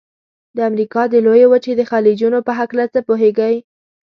[0.55, 3.55] د امریکا د لویې وچې د خلیجونو په هلکه څه پوهیږئ؟